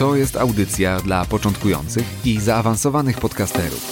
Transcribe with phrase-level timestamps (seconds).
[0.00, 3.90] To jest audycja dla początkujących i zaawansowanych podcasterów.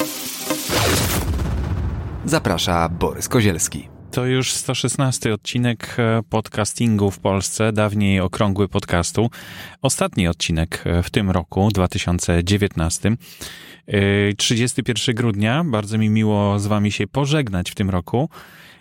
[2.25, 3.89] Zaprasza Borys Kozielski.
[4.11, 9.31] To już 116 odcinek e, podcastingu w Polsce, dawniej okrągły podcastu.
[9.83, 13.17] Ostatni odcinek e, w tym roku, 2019.
[14.37, 15.65] 31 e, grudnia.
[15.65, 18.29] Bardzo mi miło z Wami się pożegnać w tym roku.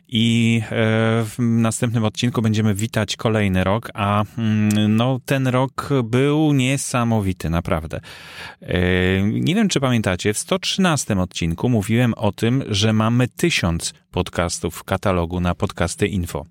[0.10, 0.70] I e,
[1.26, 8.00] w następnym odcinku będziemy witać kolejny rok, a mm, no, ten rok był niesamowity, naprawdę.
[8.62, 14.76] E, nie wiem, czy pamiętacie, w 113 odcinku mówiłem o tym, że mamy tysiąc podcastów
[14.76, 16.46] w katalogu na podcasty info.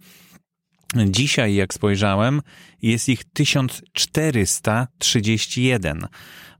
[0.94, 2.42] Dzisiaj, jak spojrzałem,
[2.82, 6.06] jest ich 1431.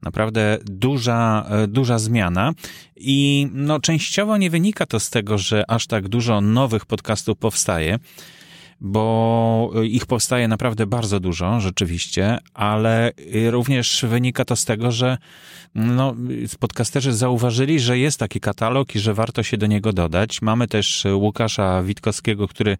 [0.02, 2.52] Naprawdę duża, e, duża zmiana
[2.96, 7.98] i no, częściowo nie wynika to z tego, że aż tak dużo nowych podcastów powstaje,
[8.80, 13.12] bo ich powstaje naprawdę bardzo dużo, rzeczywiście, ale
[13.50, 15.18] również wynika to z tego, że
[15.74, 16.14] no,
[16.60, 20.42] podcasterzy zauważyli, że jest taki katalog i że warto się do niego dodać.
[20.42, 22.76] Mamy też Łukasza Witkowskiego, który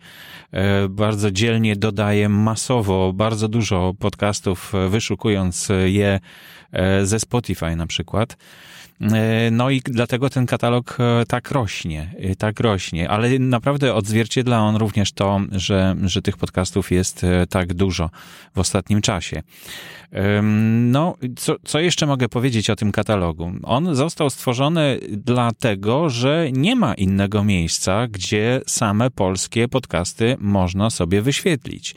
[0.53, 6.21] e, bardzo dzielnie dodaje masowo bardzo dużo podcastów, wyszukując je
[6.73, 8.37] e, ze Spotify na przykład.
[9.01, 14.61] E, no i dlatego ten katalog e, tak rośnie, e, tak rośnie, ale naprawdę odzwierciedla
[14.61, 18.11] on również to, że, że tych podcastów jest tak dużo
[18.55, 19.43] w ostatnim czasie.
[20.73, 23.53] No, co, co jeszcze mogę powiedzieć o tym katalogu?
[23.63, 31.23] On został stworzony dlatego, że nie ma innego miejsca, gdzie same polskie podcasty można sobie
[31.23, 31.95] wyświetlić.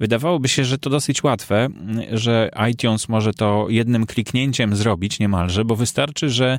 [0.00, 1.68] Wydawałoby się, że to dosyć łatwe,
[2.12, 6.58] że iTunes może to jednym kliknięciem zrobić niemalże, bo wystarczy, że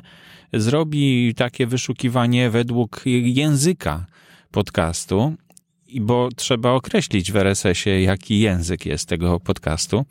[0.52, 4.06] zrobi takie wyszukiwanie według języka
[4.50, 5.34] podcastu,
[6.00, 10.04] bo trzeba określić w RSS-ie, jaki język jest tego podcastu.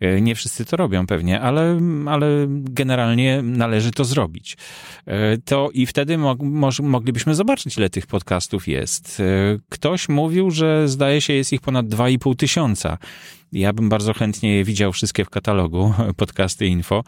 [0.00, 4.56] E, nie wszyscy to robią pewnie, ale, ale generalnie należy to zrobić.
[5.06, 6.36] E, to i wtedy mo,
[6.82, 9.20] moglibyśmy zobaczyć, ile tych podcastów jest.
[9.20, 9.24] E,
[9.68, 12.98] ktoś mówił, że zdaje się jest ich ponad 2,5 tysiąca.
[13.52, 17.04] Ja bym bardzo chętnie je widział wszystkie w katalogu, podcasty info.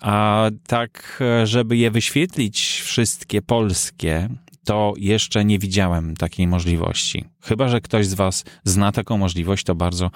[0.00, 4.28] A tak, żeby je wyświetlić wszystkie polskie,
[4.64, 7.24] to jeszcze nie widziałem takiej możliwości.
[7.42, 10.10] Chyba, że ktoś z Was zna taką możliwość, to bardzo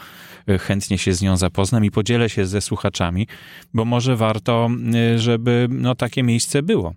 [0.48, 3.26] e, chętnie się z nią zapoznam i podzielę się ze słuchaczami,
[3.74, 6.94] bo może warto, e, żeby no, takie miejsce było.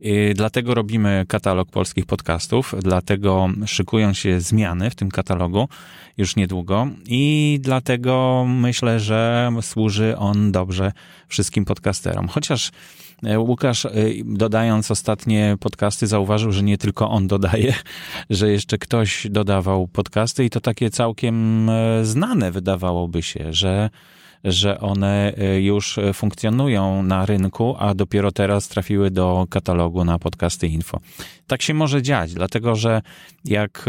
[0.00, 5.68] E, dlatego robimy katalog polskich podcastów, dlatego szykują się zmiany w tym katalogu
[6.16, 10.92] już niedługo i dlatego myślę, że służy on dobrze
[11.28, 12.28] wszystkim podcasterom.
[12.28, 12.70] Chociaż
[13.36, 13.90] Łukasz, e,
[14.24, 17.74] dodając ostatnie podcasty, zauważył, że nie tylko on dodaje,
[18.30, 23.90] że jeszcze ktoś dodawał podcasty i to takie całkiem e, znane wydawałoby się, że
[24.44, 31.00] że one już funkcjonują na rynku, a dopiero teraz trafiły do katalogu na podcasty info.
[31.46, 33.02] Tak się może dziać, dlatego że
[33.44, 33.86] jak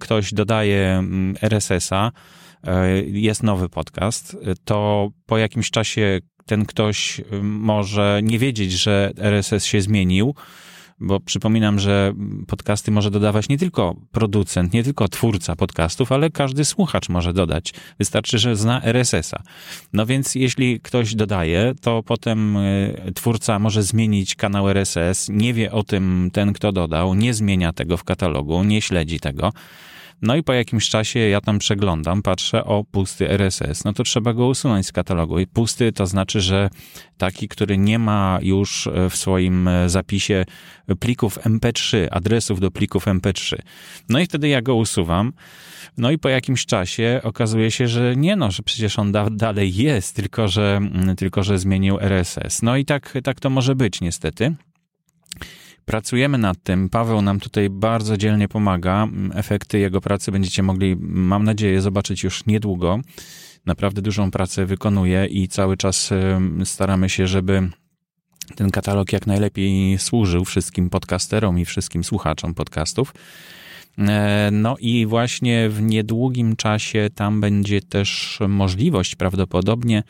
[0.00, 1.02] ktoś dodaje
[1.42, 2.12] RSS-a,
[3.06, 9.64] jest nowy podcast, to po jakimś czasie ten ktoś y, może nie wiedzieć, że RSS
[9.64, 10.34] się zmienił,
[11.00, 12.12] bo przypominam, że
[12.46, 17.74] podcasty może dodawać nie tylko producent, nie tylko twórca podcastów, ale każdy słuchacz może dodać.
[17.98, 19.42] Wystarczy, że zna RSS-a.
[19.92, 25.72] No więc jeśli ktoś dodaje, to potem y, twórca może zmienić kanał RSS, nie wie
[25.72, 29.52] o tym ten, kto dodał, nie zmienia tego w katalogu, nie śledzi tego.
[30.22, 34.32] No i po jakimś czasie ja tam przeglądam, patrzę, o pusty RSS, no to trzeba
[34.32, 35.38] go usunąć z katalogu.
[35.38, 36.70] I pusty to znaczy, że
[37.18, 40.44] taki, który nie ma już e, w swoim e, zapisie
[41.00, 43.56] plików MP3, adresów do plików MP3.
[44.08, 45.32] No i wtedy ja go usuwam.
[45.96, 49.74] No i po jakimś czasie okazuje się, że nie no, że przecież on da, dalej
[49.74, 52.62] jest, tylko że, mm, tylko że zmienił RSS.
[52.62, 54.54] No i tak, tak to może być niestety.
[55.88, 56.88] Pracujemy nad tym.
[56.88, 59.06] Paweł nam tutaj bardzo dzielnie pomaga.
[59.34, 63.00] Efekty jego pracy będziecie mogli, mam nadzieję, zobaczyć już niedługo.
[63.66, 66.10] Naprawdę dużą pracę wykonuje i cały czas
[66.64, 67.70] staramy się, żeby
[68.56, 73.14] ten katalog jak najlepiej służył wszystkim podcasterom i wszystkim słuchaczom podcastów.
[73.98, 80.02] E, no i właśnie w niedługim czasie tam będzie też możliwość prawdopodobnie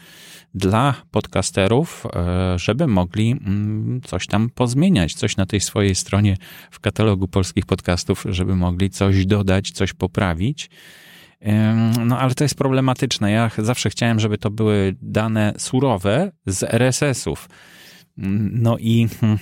[0.55, 6.37] dla podcasterów, e, żeby mogli mm, coś tam pozmieniać, coś na tej swojej stronie
[6.71, 10.71] w katalogu polskich podcastów, żeby mogli coś dodać, coś poprawić.
[12.07, 13.31] No ale to jest problematyczne.
[13.31, 17.49] Ja zawsze chciałem, żeby to były dane surowe z RSS-ów.
[18.53, 19.39] No i hmm,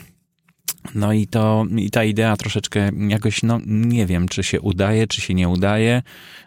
[0.95, 5.21] no i to, i ta idea troszeczkę jakoś, no nie wiem, czy się udaje, czy
[5.21, 6.03] się nie udaje.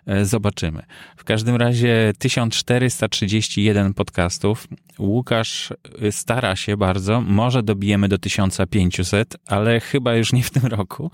[0.09, 0.83] E, zobaczymy.
[1.17, 4.67] W każdym razie 1431 podcastów.
[4.99, 7.21] Łukasz e, stara się bardzo.
[7.21, 11.11] Może dobijemy do 1500, ale chyba już nie w tym roku,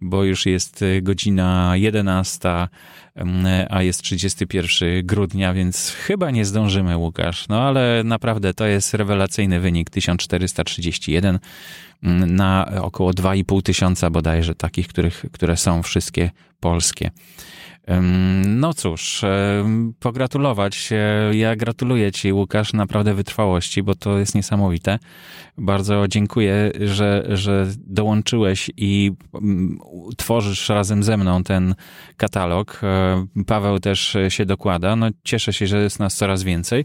[0.00, 2.68] bo już jest e, godzina 11,
[3.70, 7.48] a jest 31 grudnia, więc chyba nie zdążymy, Łukasz.
[7.48, 11.38] No ale naprawdę to jest rewelacyjny wynik 1431
[12.02, 16.30] na około 2,5 tysiąca bodajże takich, których, które są wszystkie
[16.60, 17.10] polskie.
[18.46, 19.24] No cóż,
[19.98, 20.90] pogratulować.
[21.32, 24.98] Ja gratuluję Ci, Łukasz, naprawdę wytrwałości, bo to jest niesamowite.
[25.58, 29.12] Bardzo dziękuję, że, że dołączyłeś i
[30.16, 31.74] tworzysz razem ze mną ten
[32.16, 32.80] katalog.
[32.82, 34.96] E, Paweł też się dokłada.
[34.96, 36.84] No, cieszę się, że jest nas coraz więcej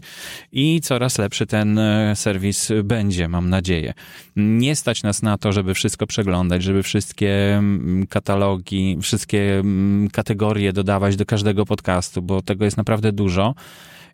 [0.52, 3.94] i coraz lepszy ten e, serwis będzie, mam nadzieję.
[4.36, 7.62] Nie stać nas na to, żeby wszystko przeglądać, żeby wszystkie
[8.08, 9.62] katalogi, wszystkie
[10.12, 13.54] kategorie dodawać do każdego podcastu, bo tego jest naprawdę dużo.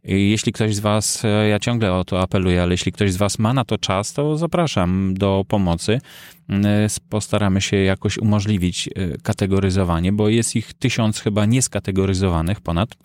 [0.05, 3.39] Jeśli ktoś z Was, e, ja ciągle o to apeluję, ale jeśli ktoś z Was
[3.39, 6.01] ma na to czas, to zapraszam do pomocy.
[6.49, 12.97] Mm, e, postaramy się jakoś umożliwić e, kategoryzowanie, bo jest ich tysiąc chyba nieskategoryzowanych ponad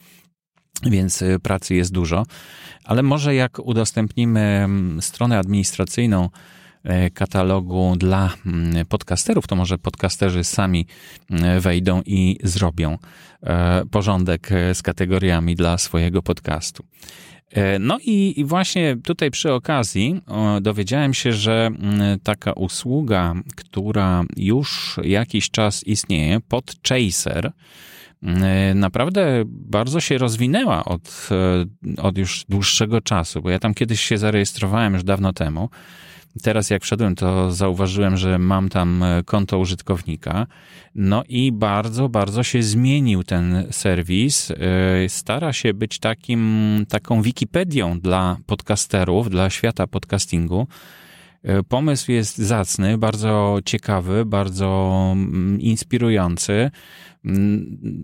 [0.83, 2.23] więc pracy jest dużo.
[2.83, 6.29] Ale może jak udostępnimy mm, stronę administracyjną
[7.13, 10.87] katalogu dla mm, podcasterów, to może podcasterzy sami
[11.59, 12.97] wejdą i zrobią
[13.45, 16.83] E, porządek e, z kategoriami dla swojego podcastu.
[17.51, 20.21] E, no i, i, właśnie tutaj przy okazji
[20.61, 21.69] dowiedziałem się, że
[22.23, 27.51] taka usługa, która już jakiś czas istnieje, Podchaser,
[28.75, 31.29] naprawdę bardzo się rozwinęła od,
[31.97, 35.69] od już dłuższego czasu, bo ja tam kiedyś się zarejestrowałem już dawno temu.
[36.43, 40.47] Teraz jak wszedłem, to zauważyłem, że mam tam e, konto użytkownika.
[40.95, 44.51] No i bardzo, bardzo się zmienił ten serwis.
[44.51, 44.55] E,
[45.09, 50.67] stara się być takim, taką Wikipedią dla podcasterów, dla świata podcastingu.
[51.45, 56.71] E, pomysł jest zacny, bardzo ciekawy, bardzo mm, inspirujący.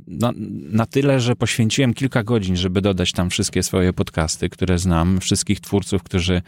[0.07, 0.31] Na,
[0.71, 5.59] na, tyle, że poświęciłem kilka godzin, żeby dodać tam wszystkie swoje podcasty, które znam, wszystkich
[5.59, 6.41] twórców, którzy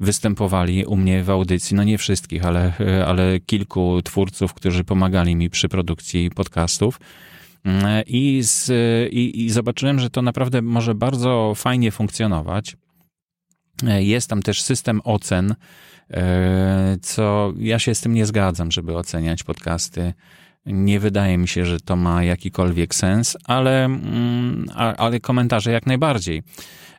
[0.00, 1.76] występowali u mnie w audycji.
[1.76, 2.72] No nie wszystkich, ale,
[3.06, 7.00] ale kilku twórców, którzy pomagali mi przy produkcji podcastów.
[8.06, 8.70] I, z,
[9.12, 12.76] i, I zobaczyłem, że to naprawdę może bardzo fajnie funkcjonować.
[13.98, 15.54] Jest tam też system ocen,
[17.02, 20.14] co ja się z tym nie zgadzam, żeby oceniać podcasty
[20.66, 26.42] nie wydaje mi się, że to ma jakikolwiek sens, ale, mm, ale komentarze jak najbardziej.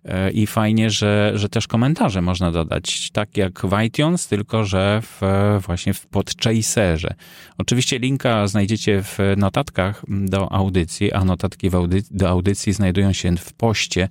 [0.10, 5.02] E, I fajnie, że, że też komentarze można dodać, tak jak w iTunes, tylko że
[5.02, 5.22] w,
[5.66, 7.14] właśnie w podchaserze.
[7.58, 11.70] Oczywiście linka znajdziecie w notatkach do audycji, a notatki
[12.12, 14.10] do audycji znajdują się w poście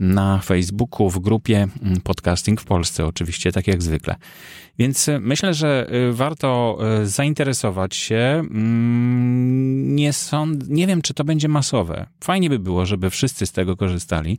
[0.00, 1.68] na Facebooku, w grupie
[2.04, 4.16] Podcasting w Polsce, oczywiście, tak jak zwykle.
[4.78, 8.16] Więc e, myślę, że e, warto e, zainteresować się.
[8.16, 12.06] Mm, nie, sąd, nie wiem, czy to będzie masowe.
[12.24, 14.38] Fajnie by było, żeby wszyscy z tego korzystali.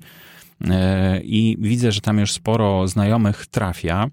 [1.23, 4.07] I widzę, że tam już sporo znajomych trafia.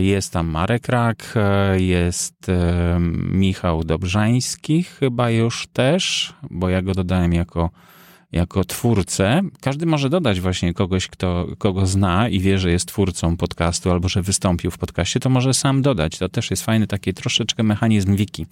[0.00, 1.34] Jest tam Marek Rak,
[1.76, 2.46] jest
[3.30, 7.70] Michał Dobrzański, chyba już też, bo ja go dodałem jako
[8.32, 9.40] jako twórcę.
[9.60, 14.08] Każdy może dodać właśnie kogoś, kto, kogo zna i wie, że jest twórcą podcastu albo
[14.08, 16.18] że wystąpił w podcaście, to może sam dodać.
[16.18, 18.46] To też jest fajny taki troszeczkę mechanizm wiki.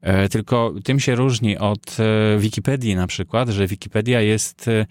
[0.00, 4.86] E, tylko tym się różni od e, Wikipedii na przykład, że Wikipedia jest e,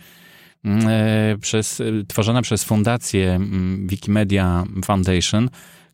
[1.41, 3.39] przez, tworzona przez fundację
[3.85, 5.49] Wikimedia Foundation,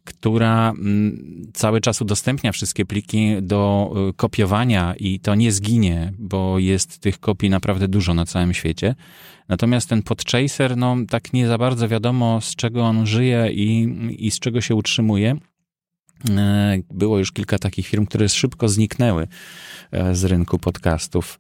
[0.10, 6.60] która mm, cały czas udostępnia wszystkie pliki do y, kopiowania i to nie zginie, bo
[6.60, 8.96] jest tych kopii naprawdę dużo na całym świecie.
[9.50, 13.90] Natomiast ten podchaser, no tak nie za bardzo wiadomo z czego on żyje i,
[14.28, 15.38] i z czego się utrzymuje.
[16.30, 19.28] E, było już kilka takich firm, które szybko zniknęły
[19.92, 21.40] e, z rynku podcastów.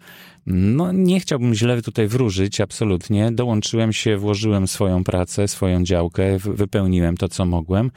[0.49, 3.31] No, nie chciałbym źle tutaj wróżyć, absolutnie.
[3.31, 7.91] Dołączyłem się, włożyłem swoją pracę, swoją działkę, wypełniłem to, co mogłem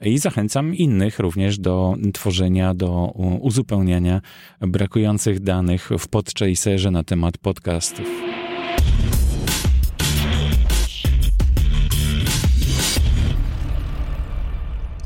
[0.00, 4.20] i zachęcam innych również do tworzenia, do uzupełniania
[4.60, 8.06] brakujących danych w podchaserze na temat podcastów.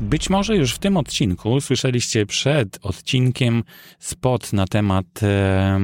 [0.09, 3.63] Być może już w tym odcinku słyszeliście przed odcinkiem
[3.99, 5.79] spot na temat e,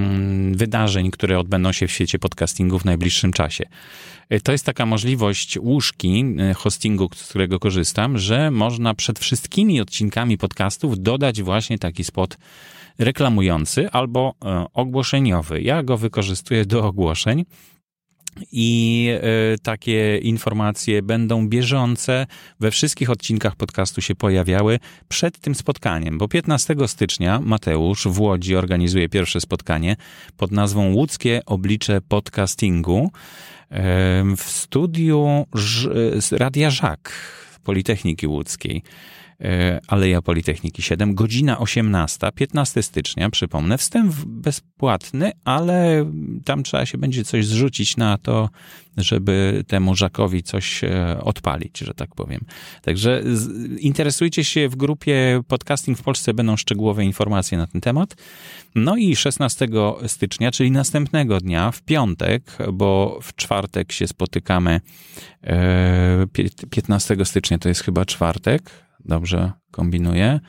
[0.51, 3.63] wydarzeń, które odbędą się w świecie podcastingu w najbliższym czasie.
[4.29, 9.82] E, to jest taka możliwość łóżki e, hostingu, z którego korzystam, że można przed wszystkimi
[9.82, 12.38] odcinkami podcastów dodać właśnie taki spot
[13.00, 15.62] reklamujący albo e, ogłoszeniowy.
[15.62, 17.46] Ja go wykorzystuję do ogłoszeń
[18.51, 19.10] i
[19.54, 22.27] y, takie informacje będą bieżące,
[22.60, 28.56] we wszystkich odcinkach podcastu się pojawiały przed tym spotkaniem, bo 15 stycznia Mateusz w Łodzi
[28.56, 29.96] organizuje pierwsze spotkanie
[30.38, 33.12] pod nazwą Łódzkie Oblicze Podcastingu
[34.38, 35.46] w studiu
[36.32, 37.12] Radia Żak
[37.63, 38.84] Politechniki Łódzkiej.
[39.42, 46.12] E, Aleja Politechniki 7, godzina 18, 15 stycznia, przypomnę, wstęp bezpłatny, ale
[46.46, 48.50] tam trzeba się będzie coś zrzucić na to,
[48.98, 52.42] żeby temu Żakowi coś e, odpalić, że tak powiem.
[52.82, 53.24] Także
[53.80, 58.15] interesujcie się w grupie Podcasting w Polsce, będą szczegółowe informacje na ten temat.
[58.75, 59.68] No i 16
[60.08, 64.82] stycznia, czyli następnego dnia, w piątek, bo w czwartek się spotykamy,
[66.70, 70.39] 15 e, stycznia to jest chyba czwartek, Dobrze kombinuję.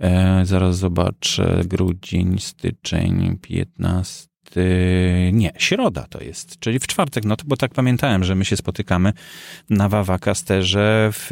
[0.00, 1.62] E, zaraz zobaczę.
[1.64, 4.28] Grudzień, styczeń, 15.
[5.32, 8.56] Nie, środa to jest, czyli w czwartek, no to bo tak pamiętałem, że my się
[8.56, 9.12] spotykamy
[9.70, 11.30] na Wawa Kasterze w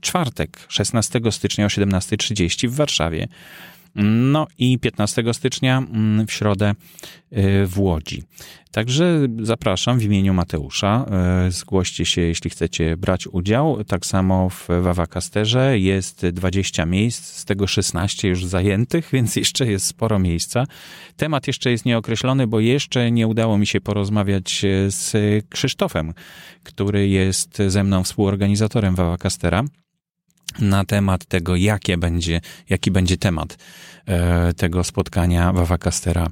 [0.00, 3.28] czwartek, 16 stycznia o 17.30 w Warszawie.
[4.02, 6.74] No i 15 stycznia mm, w środę
[7.32, 8.22] y, w Łodzi.
[8.70, 11.06] Także zapraszam w imieniu Mateusza.
[11.46, 13.84] Y, zgłoście się, jeśli chcecie brać udział.
[13.84, 19.86] Tak samo w Wawakasterze jest 20 miejsc, z tego 16 już zajętych, więc jeszcze jest
[19.86, 20.64] sporo miejsca.
[21.16, 25.14] Temat jeszcze jest nieokreślony, bo jeszcze nie udało mi się porozmawiać y, z
[25.48, 26.14] Krzysztofem,
[26.62, 29.64] który jest ze mną współorganizatorem Wawakastera
[30.60, 33.58] na temat tego, jakie będzie, jaki będzie temat
[34.06, 36.28] e, tego spotkania Wawa Castera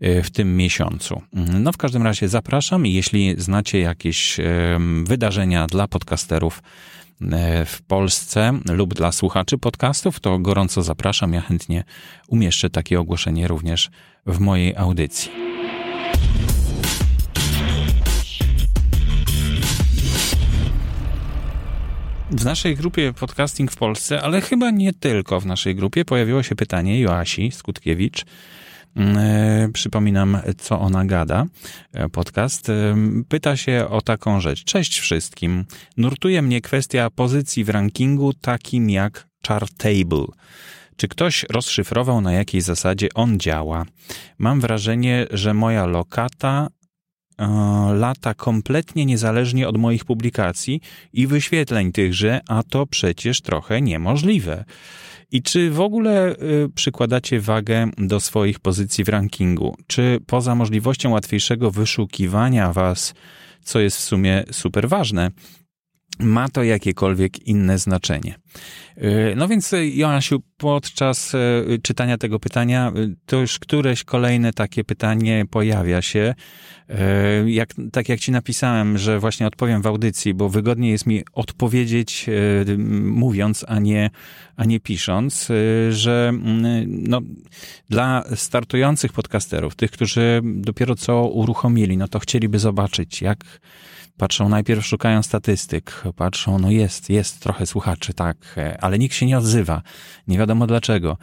[0.00, 1.22] e, w tym miesiącu.
[1.32, 4.36] No w każdym razie zapraszam i jeśli znacie jakieś
[5.04, 6.62] wydarzenia dla podcasterów
[7.20, 11.32] e, w Polsce lub dla słuchaczy podcastów, to gorąco zapraszam.
[11.32, 11.84] Ja chętnie
[12.28, 13.90] umieszczę takie ogłoszenie również
[14.26, 15.30] w mojej audycji.
[22.38, 26.54] W naszej grupie Podcasting w Polsce, ale chyba nie tylko w naszej grupie, pojawiło się
[26.54, 28.24] pytanie Joasi Skutkiewicz.
[28.96, 31.46] Mm, e, przypominam, co ona gada.
[31.92, 32.96] E, podcast e,
[33.28, 34.64] pyta się o taką rzecz.
[34.64, 35.64] Cześć wszystkim.
[35.96, 40.26] Nurtuje mnie kwestia pozycji w rankingu takim jak Chartable.
[40.96, 43.84] Czy ktoś rozszyfrował, na jakiej zasadzie on działa?
[44.38, 46.68] Mam wrażenie, że moja lokata
[47.94, 50.80] lata kompletnie niezależnie od moich publikacji
[51.12, 54.64] i wyświetleń tychże, a to przecież trochę niemożliwe.
[55.32, 59.76] I czy w ogóle y, przykładacie wagę do swoich pozycji w rankingu?
[59.86, 63.14] Czy poza możliwością łatwiejszego wyszukiwania was,
[63.62, 65.30] co jest w sumie super ważne,
[66.18, 68.34] ma to jakiekolwiek inne znaczenie.
[68.98, 72.92] Y, no więc, y, Joasiu, podczas y, czytania tego pytania,
[73.26, 76.34] to już któreś kolejne takie pytanie pojawia się.
[77.46, 82.26] Jak, tak jak ci napisałem, że właśnie odpowiem w audycji, bo wygodniej jest mi odpowiedzieć
[83.02, 84.10] mówiąc, a nie,
[84.56, 85.48] a nie pisząc,
[85.90, 87.20] że mm, no,
[87.90, 93.44] dla startujących podcasterów, tych, którzy dopiero co uruchomili, no to chcieliby zobaczyć, jak
[94.18, 99.38] patrzą najpierw, szukają statystyk, patrzą, no jest, jest trochę słuchaczy, tak, ale nikt się nie
[99.38, 99.82] odzywa.
[100.28, 101.16] Nie wiadomo dlaczego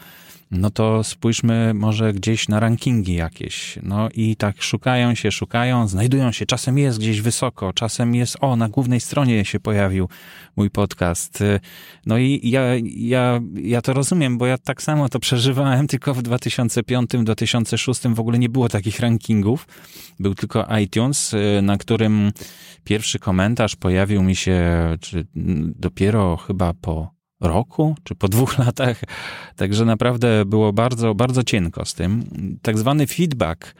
[0.51, 3.79] no to spójrzmy może gdzieś na rankingi jakieś.
[3.83, 6.45] No i tak szukają się, szukają, znajdują się.
[6.45, 10.09] Czasem jest gdzieś wysoko, czasem jest, o, na głównej stronie się pojawił
[10.55, 11.43] mój podcast.
[12.05, 16.23] No i ja, ja, ja to rozumiem, bo ja tak samo to przeżywałem, tylko w
[16.23, 19.67] 2005-2006 w ogóle nie było takich rankingów.
[20.19, 22.31] Był tylko iTunes, na którym
[22.83, 24.61] pierwszy komentarz pojawił mi się,
[25.01, 25.25] czy
[25.75, 29.01] dopiero chyba po roku, czy po dwóch latach.
[29.55, 32.25] Także naprawdę było bardzo, bardzo cienko z tym.
[32.61, 33.75] Tak zwany feedback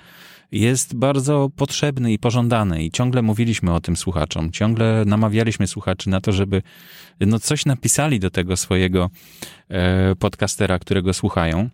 [0.51, 6.21] jest bardzo potrzebny i pożądany i ciągle mówiliśmy o tym słuchaczom, ciągle namawialiśmy słuchaczy na
[6.21, 6.61] to, żeby
[7.19, 9.09] no coś napisali do tego swojego
[9.69, 11.69] e, podcastera, którego słuchają.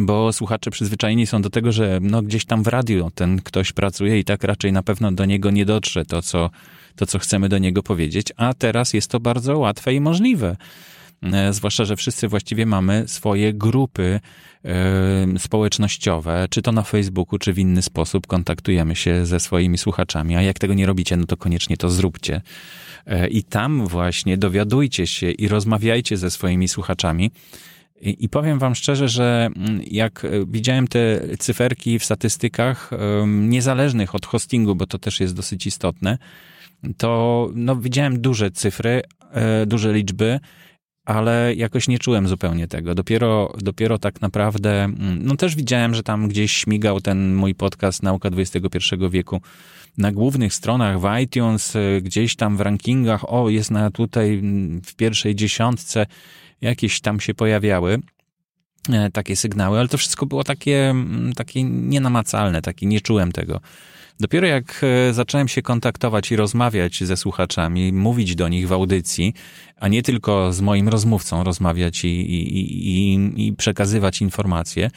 [0.00, 4.18] bo słuchacze przyzwyczajeni są do tego, że no gdzieś tam w radiu ten ktoś pracuje
[4.18, 6.50] i tak raczej na pewno do niego nie dotrze to, co,
[6.96, 10.56] to, co chcemy do niego powiedzieć, a teraz jest to bardzo łatwe i możliwe.
[11.22, 14.20] E, zwłaszcza, że wszyscy właściwie mamy swoje grupy
[14.64, 20.36] e, społecznościowe, czy to na Facebooku, czy w inny sposób kontaktujemy się ze swoimi słuchaczami,
[20.36, 22.40] a jak tego nie robicie, no to koniecznie to zróbcie.
[23.06, 27.30] E, I tam właśnie dowiadujcie się i rozmawiajcie ze swoimi słuchaczami.
[28.02, 32.90] I powiem Wam szczerze, że mm, jak widziałem te cyferki w statystykach,
[33.26, 36.18] niezależnych od hostingu, bo to też jest dosyć istotne,
[36.96, 39.02] to no, widziałem duże cyfry,
[39.66, 40.40] duże liczby
[41.10, 42.94] ale jakoś nie czułem zupełnie tego.
[42.94, 48.02] Dopiero, dopiero tak naprawdę, mm, no też widziałem, że tam gdzieś śmigał ten mój podcast
[48.02, 48.78] Nauka XXI
[49.10, 49.40] wieku
[49.98, 54.82] na głównych stronach w iTunes, y, gdzieś tam w rankingach, o, jest na tutaj mm,
[54.82, 56.06] w pierwszej dziesiątce,
[56.60, 57.98] jakieś tam się pojawiały
[58.88, 63.60] e, takie sygnały, ale to wszystko było takie, mm, takie nienamacalne, takie nie czułem tego.
[64.20, 69.34] Dopiero jak e, zacząłem się kontaktować i rozmawiać ze słuchaczami, mówić do nich w audycji,
[69.76, 74.90] a nie tylko z moim rozmówcą rozmawiać i, i, i, i przekazywać informacje,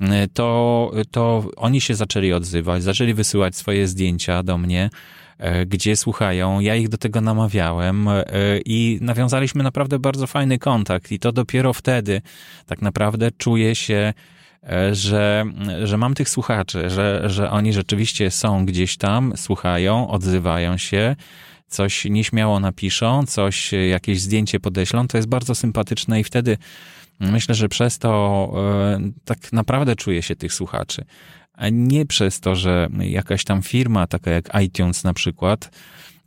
[0.00, 4.90] e, to, to oni się zaczęli odzywać, zaczęli wysyłać swoje zdjęcia do mnie,
[5.38, 6.60] e, gdzie słuchają.
[6.60, 8.08] Ja ich do tego namawiałem
[8.64, 11.12] i nawiązaliśmy naprawdę bardzo fajny kontakt.
[11.12, 12.22] I to dopiero wtedy
[12.66, 14.14] tak naprawdę czuję się
[14.92, 15.44] że,
[15.84, 21.16] że mam tych słuchaczy, że, że oni rzeczywiście są gdzieś tam, słuchają, odzywają się,
[21.68, 26.58] coś nieśmiało napiszą, coś, jakieś zdjęcie podeślą, to jest bardzo sympatyczne i wtedy
[27.20, 31.04] myślę, że przez to e, tak naprawdę czuję się tych słuchaczy.
[31.52, 35.70] A nie przez to, że jakaś tam firma, taka jak iTunes na przykład,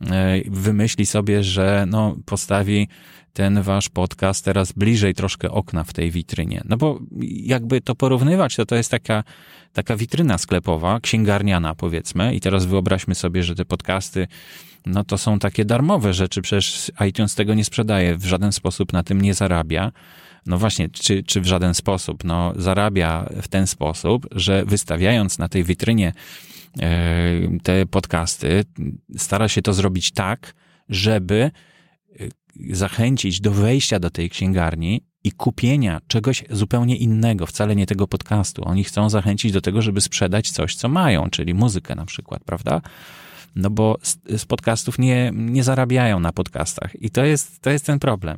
[0.02, 2.88] e, wymyśli sobie, że no, postawi
[3.34, 6.62] ten wasz podcast teraz bliżej troszkę okna w tej witrynie.
[6.66, 9.24] No bo jakby to porównywać, to to jest taka,
[9.74, 14.28] taka witryna sklepowa, księgarniana powiedzmy i teraz wyobraźmy sobie, że te podcasty
[14.86, 19.04] no to są takie darmowe rzeczy, przecież iTunes tego nie sprzedaje, w żaden sposób na
[19.04, 19.92] tym nie zarabia.
[20.46, 22.24] No właśnie, czy, czy w żaden sposób?
[22.24, 26.14] No zarabia w ten sposób, że wystawiając na tej witrynie
[26.80, 26.92] e,
[27.64, 28.64] te podcasty,
[29.18, 30.54] stara się to zrobić tak,
[30.90, 31.52] żeby
[32.72, 38.64] zachęcić do wejścia do tej księgarni i kupienia czegoś zupełnie innego, wcale nie tego podcastu.
[38.66, 42.82] Oni chcą zachęcić do tego, żeby sprzedać coś, co mają, czyli muzykę na przykład, prawda?
[43.56, 47.86] No bo z, z podcastów nie, nie zarabiają na podcastach i to jest, to jest
[47.86, 48.38] ten problem.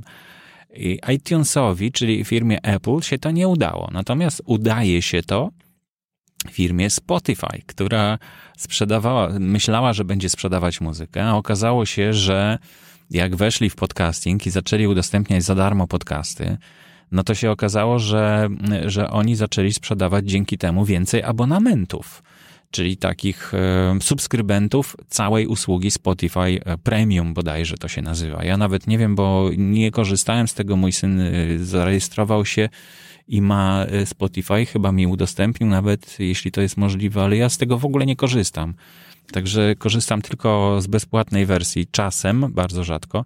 [0.75, 3.89] I iTunesowi, czyli firmie Apple, się to nie udało.
[3.91, 5.51] Natomiast udaje się to
[6.49, 8.19] firmie Spotify, która
[8.57, 12.57] sprzedawała, myślała, że będzie sprzedawać muzykę, a okazało się, że
[13.11, 16.57] jak weszli w podcasting i zaczęli udostępniać za darmo podcasty,
[17.11, 18.49] no to się okazało, że,
[18.85, 22.23] że oni zaczęli sprzedawać dzięki temu więcej abonamentów,
[22.71, 28.43] czyli takich e, subskrybentów całej usługi Spotify e, Premium bodajże to się nazywa.
[28.43, 32.69] Ja nawet nie wiem, bo nie korzystałem z tego, mój syn e, zarejestrował się
[33.27, 37.77] i ma Spotify, chyba mi udostępnił nawet, jeśli to jest możliwe, ale ja z tego
[37.77, 38.73] w ogóle nie korzystam.
[39.31, 43.25] Także korzystam tylko z bezpłatnej wersji, czasem, bardzo rzadko.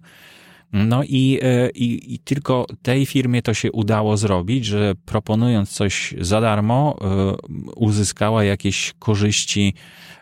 [0.72, 6.14] No i, e, i, i, tylko tej firmie to się udało zrobić, że proponując coś
[6.20, 7.36] za darmo, e,
[7.74, 9.74] uzyskała jakieś korzyści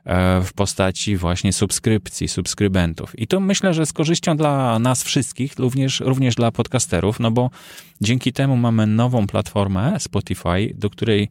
[0.04, 3.18] e, w postaci właśnie subskrypcji, subskrybentów.
[3.18, 7.50] I to myślę, że z korzyścią dla nas wszystkich, również, również dla podcasterów, no bo
[8.00, 11.28] dzięki temu mamy nową platformę Spotify, do której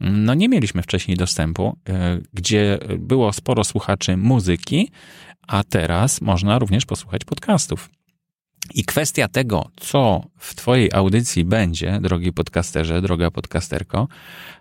[0.00, 4.90] no nie mieliśmy wcześniej dostępu, e, gdzie było sporo słuchaczy muzyki,
[5.46, 7.90] a teraz można również posłuchać podcastów.
[8.74, 14.08] I kwestia tego, co w Twojej audycji będzie, drogi podcasterze, droga podcasterko,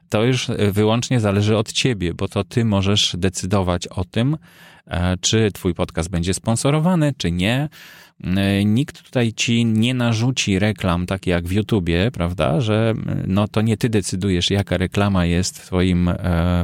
[0.10, 4.38] to już wyłącznie zależy od Ciebie, bo to Ty możesz decydować o tym,
[4.88, 7.69] e, czy Twój podcast będzie sponsorowany, czy nie
[8.24, 13.48] E, nikt tutaj ci nie narzuci reklam, takie jak w YouTubie, prawda, że e, no
[13.48, 16.15] to nie ty decydujesz, jaka reklama jest w, twoim, e,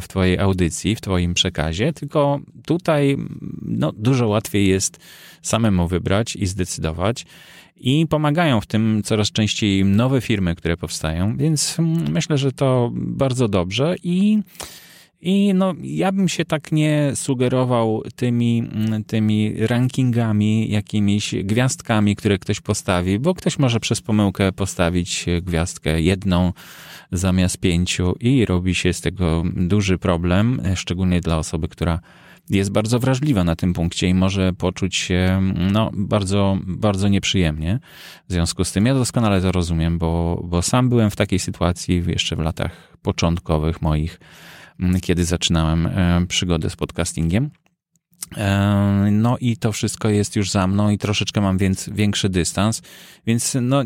[0.01, 3.17] w twojej audycji, w twoim przekazie, tylko tutaj
[3.61, 4.99] no, dużo łatwiej jest
[5.41, 7.25] samemu wybrać i zdecydować.
[7.85, 12.91] I pomagają w tym coraz częściej nowe firmy, które powstają, więc mm, myślę, że to
[12.93, 14.39] bardzo dobrze i
[15.21, 22.39] i no, ja bym się tak nie sugerował tymi, mm, tymi rankingami, jakimiś gwiazdkami, które
[22.39, 26.53] ktoś postawi, bo ktoś może przez pomyłkę postawić gwiazdkę jedną
[27.11, 31.99] zamiast pięciu i robi się z tego duży problem, szczególnie dla osoby, która
[32.49, 37.79] jest bardzo wrażliwa na tym punkcie i może poczuć się no, bardzo, bardzo nieprzyjemnie.
[38.29, 42.03] W związku z tym ja doskonale to rozumiem, bo, bo sam byłem w takiej sytuacji
[42.07, 44.19] jeszcze w latach początkowych moich,
[45.01, 47.49] kiedy zaczynałem e, przygodę z podcastingiem.
[49.11, 52.81] No i to wszystko jest już za mną i troszeczkę mam więc większy dystans,
[53.27, 53.83] więc no,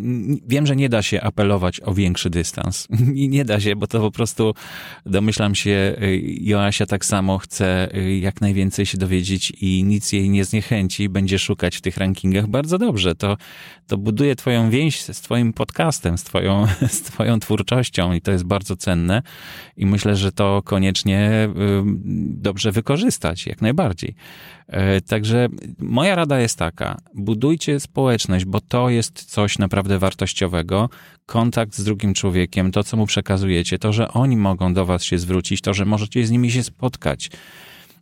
[0.48, 2.88] wiem, że nie da się apelować o większy dystans.
[3.13, 4.54] I nie da się, bo to po prostu
[5.06, 10.30] domyślam się, y, Joasia tak samo chce y, jak najwięcej się dowiedzieć i nic jej
[10.30, 13.15] nie zniechęci, będzie szukać w tych rankingach bardzo dobrze.
[13.15, 13.38] To,
[13.88, 18.44] to buduje twoją więź z twoim podcastem, z twoją, z twoją twórczością i to jest
[18.44, 19.22] bardzo cenne
[19.78, 21.84] i myślę, że to koniecznie y,
[22.26, 24.15] dobrze wykorzystać, jak najbardziej.
[24.68, 25.48] E, także
[25.80, 30.90] moja rada jest taka: budujcie społeczność, bo to jest coś naprawdę wartościowego.
[31.26, 35.18] Kontakt z drugim człowiekiem, to co mu przekazujecie, to, że oni mogą do Was się
[35.18, 37.30] zwrócić, to, że możecie z nimi się spotkać.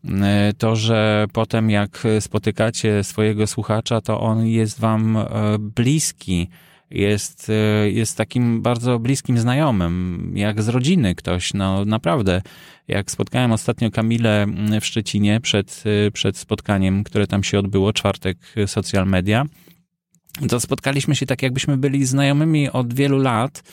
[0.05, 5.25] E, to, że potem jak spotykacie swojego słuchacza, to on jest Wam e,
[5.59, 6.47] bliski
[6.91, 11.53] jest, e, jest takim bardzo bliskim znajomym, jak z rodziny ktoś.
[11.53, 12.41] No naprawdę,
[12.87, 14.45] jak spotkałem ostatnio Kamilę
[14.81, 19.45] w Szczecinie przed, e, przed spotkaniem, które tam się odbyło, czwartek e, social media,
[20.49, 23.63] to spotkaliśmy się tak, jakbyśmy byli znajomymi od wielu lat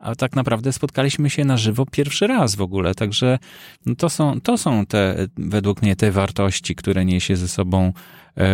[0.00, 2.94] a tak naprawdę spotkaliśmy się na żywo pierwszy raz w ogóle.
[2.94, 3.38] Także
[3.86, 7.92] no to, są, to są te, według mnie, te wartości, które niesie ze sobą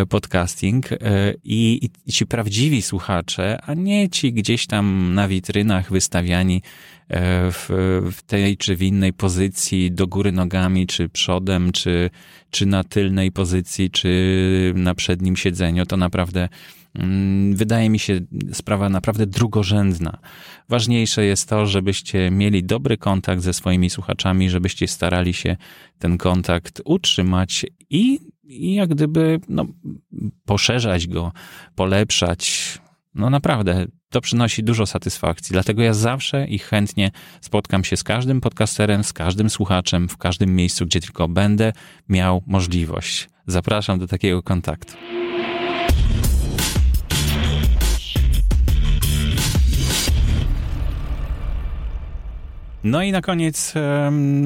[0.08, 0.98] podcasting e,
[1.44, 6.62] i, i ci prawdziwi słuchacze, a nie ci gdzieś tam na witrynach wystawiani
[7.08, 7.68] e, w,
[8.12, 12.10] w tej czy w innej pozycji, do góry nogami, czy przodem, czy,
[12.50, 15.86] czy na tylnej pozycji, czy na przednim siedzeniu.
[15.86, 16.48] To naprawdę
[16.98, 18.20] Mm, wydaje mi się
[18.52, 20.18] sprawa naprawdę drugorzędna.
[20.68, 25.56] Ważniejsze jest to, żebyście mieli dobry kontakt ze swoimi słuchaczami, żebyście starali się
[25.98, 29.66] ten kontakt utrzymać i, i jak gdyby no,
[30.44, 31.32] poszerzać go,
[31.74, 32.78] polepszać.
[33.14, 35.52] No naprawdę, to przynosi dużo satysfakcji.
[35.52, 40.56] Dlatego ja zawsze i chętnie spotkam się z każdym podcasterem, z każdym słuchaczem, w każdym
[40.56, 41.72] miejscu, gdzie tylko będę
[42.09, 43.28] miał możliwość.
[43.46, 44.94] Zapraszam do takiego kontaktu.
[52.84, 53.74] No i na koniec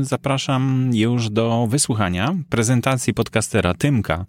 [0.01, 4.25] zapraszam już do wysłuchania prezentacji podcastera Tymka,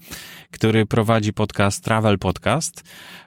[0.51, 2.83] który prowadzi podcast Travel Podcast.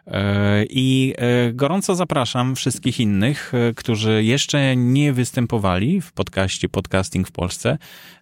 [0.07, 7.29] E, I e, gorąco zapraszam wszystkich innych, e, którzy jeszcze nie występowali w podcaście Podcasting
[7.29, 7.79] w Polsce,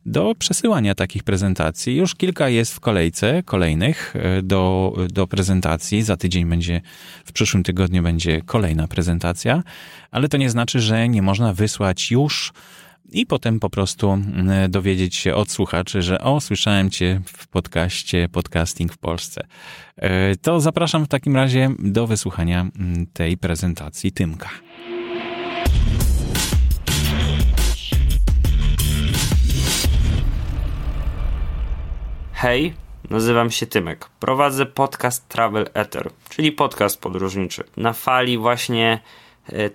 [0.07, 1.97] do przesyłania takich prezentacji.
[1.97, 6.03] Już kilka jest w kolejce kolejnych do, do prezentacji.
[6.03, 6.81] Za tydzień będzie,
[7.25, 9.63] w przyszłym tygodniu będzie kolejna prezentacja,
[10.11, 12.52] ale to nie znaczy, że nie można wysłać już
[13.13, 18.29] i potem po prostu mm, dowiedzieć się od słuchaczy, że o, słyszałem cię w podcaście
[18.33, 19.47] Podcasting w Polsce.
[19.97, 24.49] E, to zapraszam w takim razie do wysłuchania mm, tej prezentacji Tymka.
[32.33, 32.75] Hej,
[33.11, 34.09] nazywam się Tymek.
[34.21, 37.65] Prowadzę podcast Travel Ether, czyli podcast podróżniczy.
[37.77, 39.01] Na fali właśnie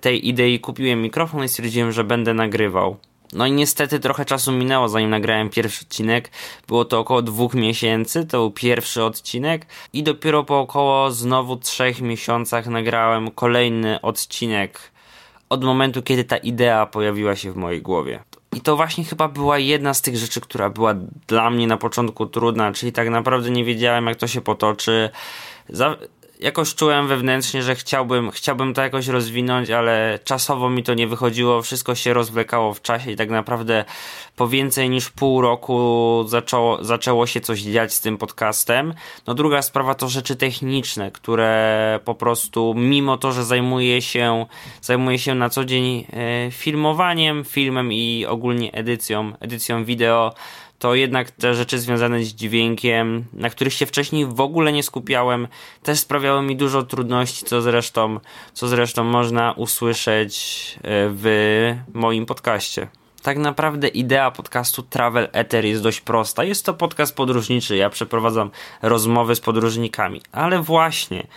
[0.01, 2.97] tej idei kupiłem mikrofon i stwierdziłem, że będę nagrywał.
[3.34, 6.32] No i niestety trochę czasu minęło, zanim nagrałem pierwszy odcinek.
[6.67, 12.01] Było to około dwóch miesięcy, to był pierwszy odcinek i dopiero po około znowu trzech
[12.01, 14.80] miesiącach nagrałem kolejny odcinek
[15.49, 18.23] od momentu, kiedy ta idea pojawiła się w mojej głowie.
[18.56, 20.93] I to właśnie chyba była jedna z tych rzeczy, która była
[21.27, 25.10] dla mnie na początku trudna, czyli tak naprawdę nie wiedziałem, jak to się potoczy.
[26.39, 31.62] Jakoś czułem wewnętrznie, że chciałbym, chciałbym to jakoś rozwinąć, ale czasowo mi to nie wychodziło,
[31.62, 33.86] wszystko się rozwlekało w czasie i tak naprawdę
[34.36, 38.93] po więcej niż pół roku zaczęło, zaczęło się coś dziać z tym podcastem.
[39.28, 44.45] No druga sprawa to rzeczy techniczne, które po prostu mimo to, że zajmuję się,
[44.82, 50.34] zajmuję się na co dzień e, filmowaniem, filmem i ogólnie edycją, edycją wideo,
[50.79, 55.47] to jednak te rzeczy związane z dźwiękiem, na których się wcześniej w ogóle nie skupiałem,
[55.83, 58.19] też sprawiały mi dużo trudności, co zresztą,
[58.53, 60.35] co zresztą można usłyszeć
[60.77, 61.25] e, w
[61.93, 62.87] moim podcaście.
[63.21, 66.43] Tak naprawdę idea podcastu Travel Ether jest dość prosta.
[66.43, 67.75] Jest to podcast podróżniczy.
[67.75, 71.27] Ja przeprowadzam rozmowy z podróżnikami, ale właśnie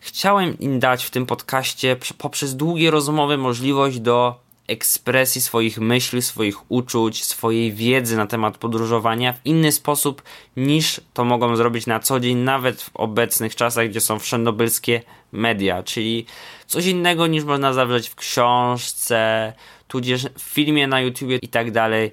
[0.00, 6.70] chciałem im dać w tym podcaście poprzez długie rozmowy możliwość do ekspresji swoich myśli, swoich
[6.70, 10.22] uczuć, swojej wiedzy na temat podróżowania w inny sposób
[10.56, 15.82] niż to mogą zrobić na co dzień, nawet w obecnych czasach, gdzie są wszędobylskie media,
[15.82, 16.26] czyli
[16.66, 19.52] coś innego niż można zawrzeć w książce,
[19.88, 22.12] tudzież w filmie na YouTubie i tak dalej.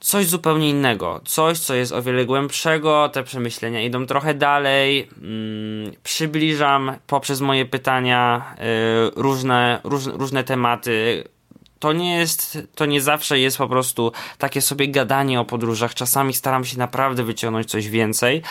[0.00, 5.92] coś zupełnie innego, coś, co jest o wiele głębszego, te przemyślenia idą trochę dalej, mm,
[6.02, 11.24] przybliżam poprzez moje pytania y, różne, róż, różne tematy,
[11.78, 15.94] to nie jest, to nie zawsze jest po prostu takie sobie gadanie o podróżach.
[15.94, 18.42] Czasami staram się naprawdę wyciągnąć coś więcej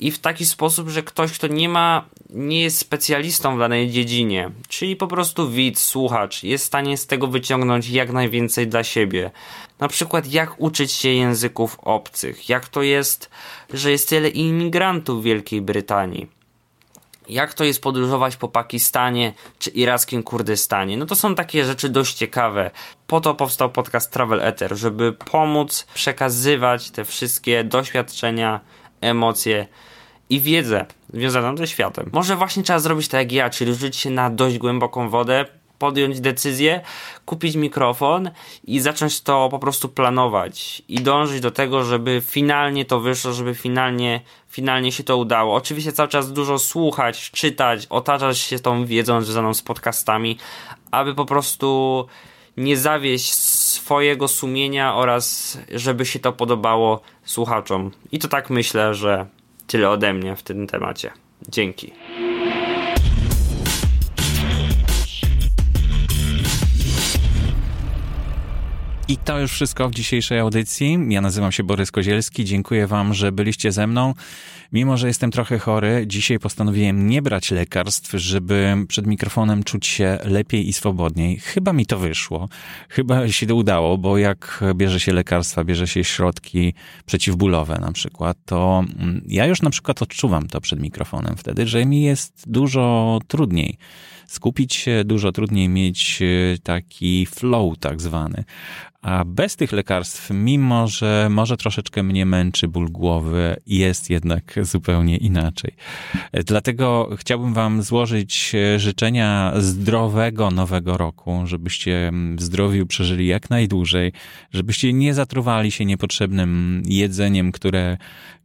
[0.00, 4.50] i w taki sposób, że ktoś, kto nie ma, nie jest specjalistą w danej dziedzinie,
[4.68, 9.30] czyli po prostu widz, słuchacz, jest w stanie z tego wyciągnąć jak najwięcej dla siebie.
[9.78, 13.30] Na przykład, jak uczyć się języków obcych, jak to jest,
[13.72, 16.37] że jest tyle imigrantów w Wielkiej Brytanii
[17.28, 20.96] jak to jest podróżować po Pakistanie czy irackim Kurdystanie.
[20.96, 22.70] No to są takie rzeczy dość ciekawe.
[23.06, 28.60] Po to powstał podcast Travel Ether, żeby pomóc przekazywać te wszystkie doświadczenia,
[29.00, 29.66] emocje
[30.30, 32.10] i wiedzę związaną ze światem.
[32.12, 35.44] Może właśnie trzeba zrobić tak jak ja, czyli rzucić się na dość głęboką wodę,
[35.78, 36.80] podjąć decyzję,
[37.26, 38.30] kupić mikrofon
[38.64, 43.54] i zacząć to po prostu planować i dążyć do tego, żeby finalnie to wyszło, żeby
[43.54, 45.54] finalnie, finalnie się to udało.
[45.54, 50.38] Oczywiście cały czas dużo słuchać, czytać, otaczać się tą wiedzą związaną z podcastami,
[50.90, 52.06] aby po prostu
[52.56, 57.90] nie zawieść swojego sumienia oraz żeby się to podobało słuchaczom.
[58.12, 59.26] I to tak myślę, że
[59.66, 61.10] tyle ode mnie w tym temacie.
[61.48, 61.92] Dzięki.
[69.10, 70.98] I to już wszystko w dzisiejszej audycji.
[71.08, 72.44] Ja nazywam się Borys Kozielski.
[72.44, 74.14] Dziękuję Wam, że byliście ze mną.
[74.72, 80.18] Mimo, że jestem trochę chory, dzisiaj postanowiłem nie brać lekarstw, żeby przed mikrofonem czuć się
[80.24, 81.38] lepiej i swobodniej.
[81.38, 82.48] Chyba mi to wyszło.
[82.88, 86.74] Chyba się to udało, bo jak bierze się lekarstwa, bierze się środki
[87.06, 91.86] przeciwbólowe na przykład, to mm, ja już na przykład odczuwam to przed mikrofonem wtedy, że
[91.86, 93.78] mi jest dużo trudniej
[94.28, 98.44] skupić się, dużo trudniej mieć e, taki flow tak zwany.
[99.08, 105.16] A bez tych lekarstw, mimo że może troszeczkę mnie męczy ból głowy, jest jednak zupełnie
[105.16, 105.72] inaczej.
[106.32, 114.12] Dlatego chciałbym Wam złożyć życzenia zdrowego nowego roku, żebyście w zdrowiu przeżyli jak najdłużej,
[114.52, 117.96] żebyście nie zatruwali się niepotrzebnym jedzeniem, które,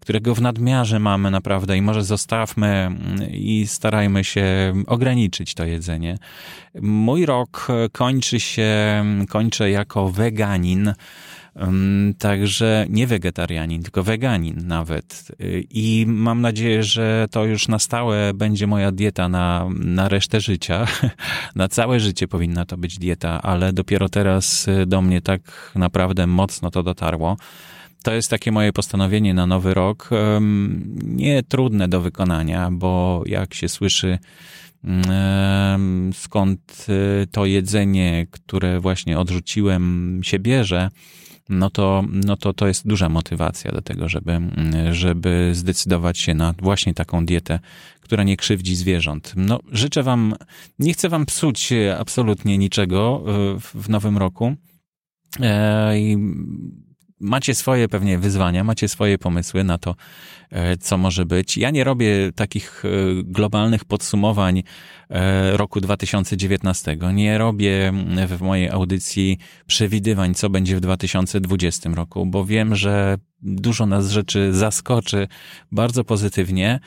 [0.04, 2.96] którego w nadmiarze mamy naprawdę i może zostawmy
[3.32, 6.18] i starajmy się ograniczyć to jedzenie.
[6.82, 10.94] Mój rok kończy się, kończę jako weganin.
[12.20, 15.32] Także nie wegetarianin, tylko weganin nawet.
[15.70, 20.88] I mam nadzieję, że to już na stałe będzie moja dieta na, na resztę życia.
[21.56, 26.72] Na całe życie powinna to być dieta, ale dopiero teraz do mnie tak naprawdę mocno
[26.72, 27.38] to dotarło.
[28.04, 30.10] To jest takie moje postanowienie na nowy rok.
[31.04, 34.20] Nie trudne do wykonania, bo jak się słyszy,
[36.14, 36.86] skąd
[37.24, 40.90] y, to jedzenie, które właśnie odrzuciłem, się bierze,
[41.50, 44.40] no to, no to to jest duża motywacja do tego, żeby,
[44.92, 47.60] żeby zdecydować się na właśnie taką dietę,
[48.02, 49.34] która nie krzywdzi zwierząt.
[49.36, 50.36] No, życzę Wam,
[50.80, 53.24] nie chcę Wam psuć absolutnie niczego
[53.56, 54.56] y, w nowym roku.
[55.40, 55.94] E,
[57.24, 59.96] macie swoje pewnie wyzwania, macie swoje pomysły na to,
[60.50, 61.58] e, co może być.
[61.58, 62.90] Ja nie robię takich e,
[63.24, 64.64] globalnych podsumowań
[65.10, 66.98] e, roku 2019.
[67.14, 67.94] Nie robię
[68.28, 74.54] w mojej audycji przewidywań, co będzie w 2020 roku, bo wiem, że dużo nas rzeczy
[74.54, 75.28] zaskoczy
[75.72, 76.80] bardzo pozytywnie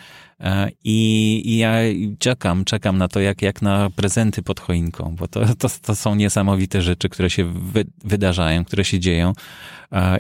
[0.85, 1.73] i, i ja
[2.19, 6.15] czekam, czekam na to, jak, jak na prezenty pod choinką, bo to, to, to są
[6.15, 9.33] niesamowite rzeczy, które się wy, wydarzają, które się dzieją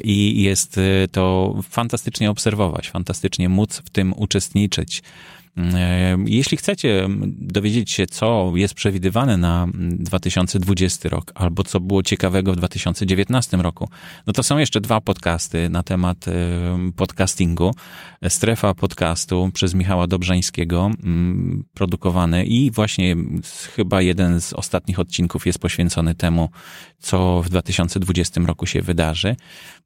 [0.04, 5.02] i jest y, to fantastycznie obserwować, fantastycznie móc w tym uczestniczyć.
[5.56, 12.52] E, jeśli chcecie dowiedzieć się, co jest przewidywane na 2020 rok, albo co było ciekawego
[12.52, 13.88] w 2019 roku,
[14.26, 16.32] no to są jeszcze dwa podcasty na temat e,
[16.96, 17.74] podcastingu.
[18.28, 20.90] Strefa podcastu przez Michała Dobrzańskiego
[21.74, 23.16] produkowany i właśnie
[23.76, 26.48] chyba jeden z ostatnich odcinków jest poświęcony temu,
[26.98, 29.36] co w 2020 roku się wydarzy.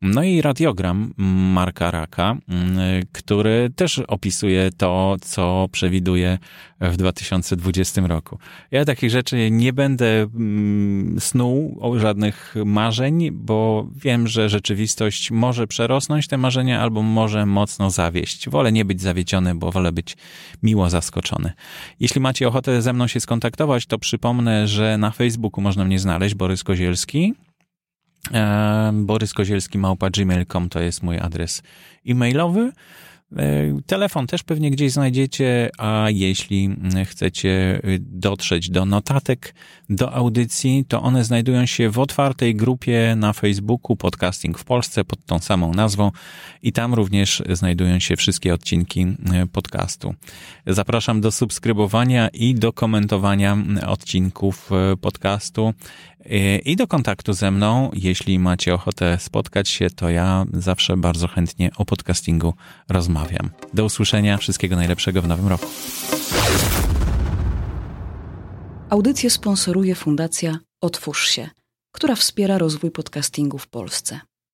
[0.02, 1.14] No i radiogram
[1.52, 2.36] Marka Raka,
[3.12, 6.38] który też opisuje to, co przewiduje
[6.80, 8.38] w 2020 roku.
[8.70, 16.26] Ja takich rzeczy nie będę mm, snuł żadnych marzeń, bo wiem, że rzeczywistość może przerosnąć
[16.26, 18.48] te marzenia albo może mocno zawieść.
[18.48, 20.16] Wolę nie być zawiedziony, bo wolę być
[20.62, 21.52] miło zaskoczony.
[22.00, 26.34] Jeśli macie ochotę ze mną się skontaktować, to przypomnę, że na Facebooku można mnie znaleźć,
[26.34, 27.34] Borys Kozielski.
[28.92, 31.62] Borys Kozielski małpa gmail.com to jest mój adres
[32.06, 32.72] e-mailowy.
[33.86, 39.54] Telefon też pewnie gdzieś znajdziecie, a jeśli chcecie dotrzeć do notatek,
[39.90, 45.26] do audycji, to one znajdują się w otwartej grupie na Facebooku Podcasting w Polsce pod
[45.26, 46.10] tą samą nazwą
[46.62, 49.06] i tam również znajdują się wszystkie odcinki
[49.52, 50.14] podcastu.
[50.66, 55.74] Zapraszam do subskrybowania i do komentowania odcinków podcastu
[56.64, 57.90] i do kontaktu ze mną.
[57.94, 62.54] Jeśli macie ochotę spotkać się, to ja zawsze bardzo chętnie o podcastingu
[62.88, 63.50] rozmawiam.
[63.74, 65.66] Do usłyszenia, wszystkiego najlepszego w nowym roku.
[68.90, 71.50] Audycję sponsoruje Fundacja Otwórz się,
[71.92, 74.20] która wspiera rozwój podcastingu w Polsce.